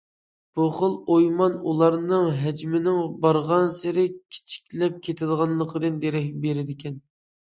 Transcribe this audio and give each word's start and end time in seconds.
بۇ 0.59 0.63
خىل 0.75 0.93
ئويمان 1.15 1.57
ئۇلارنىڭ 1.71 2.23
ھەجمىنىڭ 2.39 3.03
بارغانسېرى 3.25 4.05
كىچىكلەپ 4.15 4.97
كېتىدىغانلىقىدىن 5.09 6.01
دېرەك 6.07 6.33
بېرىدىكەن. 6.47 6.99